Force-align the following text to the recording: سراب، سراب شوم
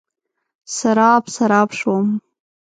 سراب، 0.75 1.23
سراب 1.35 1.69
شوم 1.79 2.07